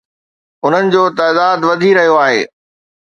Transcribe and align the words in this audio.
انهن 0.63 0.85
جو 0.93 1.03
تعداد 1.19 1.59
وڌي 1.69 1.91
رهيو 1.97 2.15
آهي 2.25 2.41